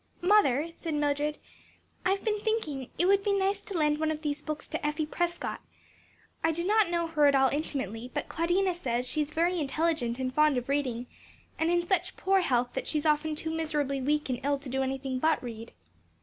[0.23, 1.37] "Mother," said Mildred,
[2.03, 5.05] "I've been thinking it would be nice to lend one of these books to Effie
[5.05, 5.61] Prescott.
[6.43, 10.17] I do not know her at all intimately, but Claudina says she is very intelligent
[10.17, 11.05] and fond of reading,
[11.59, 14.69] and in such poor health that she is often too miserably weak and ill to
[14.69, 15.71] do anything but read."